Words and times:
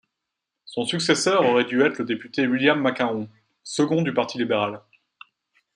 Son 0.65 0.83
successeur 0.83 1.45
aurait 1.47 1.65
dû 1.65 1.83
être 1.83 1.99
le 1.99 2.05
député 2.05 2.47
William 2.47 2.81
McMahon 2.81 3.29
second 3.61 4.01
du 4.01 4.11
parti 4.11 4.39
libéral. 4.39 4.81